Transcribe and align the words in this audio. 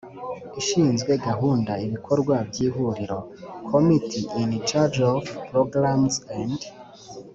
ishinzwe 0.61 1.11
gahunda 1.27 1.71
ibikorwa 1.85 2.35
by 2.49 2.57
Ihuriro 2.67 3.19
Committee 3.71 4.23
in 4.41 4.49
charge 4.69 4.99
of 5.13 5.21
programmes 5.49 6.15
and 6.39 6.59